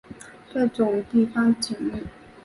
[0.51, 2.07] 这种地方景物